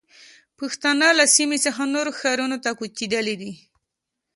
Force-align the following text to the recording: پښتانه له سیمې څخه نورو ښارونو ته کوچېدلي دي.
پښتانه 0.59 1.07
له 1.19 1.25
سیمې 1.35 1.57
څخه 1.65 1.81
نورو 1.93 2.11
ښارونو 2.19 2.57
ته 2.63 2.69
کوچېدلي 2.79 3.35
دي. 3.41 3.53